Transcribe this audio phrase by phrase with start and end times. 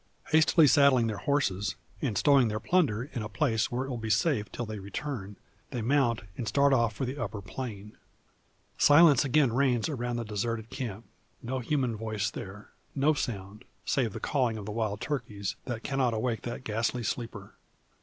[0.29, 4.09] Hastily saddling their horses, and stowing the plunder in a place where it will be
[4.09, 5.35] safe till their return,
[5.69, 7.95] they mount, and start off for the upper plain.
[8.79, 11.05] Silence again reigns around the deserted camp;
[11.43, 16.15] no human voice there no sound, save the calling of the wild turkeys, that cannot
[16.15, 17.53] awake that ghastly sleeper.